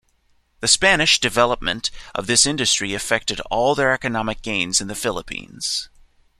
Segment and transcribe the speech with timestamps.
[0.61, 5.89] The Spanish development of this industry affected all their economic gains in the Philippines.